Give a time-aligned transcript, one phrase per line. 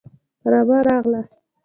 [0.51, 1.21] رمه راغله